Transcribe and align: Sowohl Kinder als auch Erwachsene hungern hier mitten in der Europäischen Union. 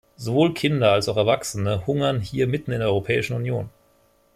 Sowohl 0.17 0.55
Kinder 0.55 0.93
als 0.93 1.07
auch 1.09 1.15
Erwachsene 1.17 1.85
hungern 1.85 2.21
hier 2.21 2.47
mitten 2.47 2.71
in 2.71 2.79
der 2.79 2.87
Europäischen 2.87 3.35
Union. 3.35 3.69